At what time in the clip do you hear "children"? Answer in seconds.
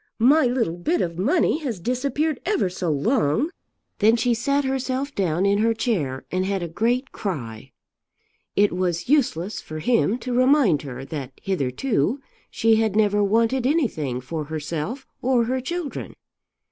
15.61-16.15